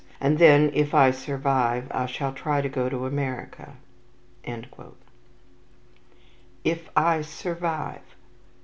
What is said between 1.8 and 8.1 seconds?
I shall try to go to America." "If I survive!"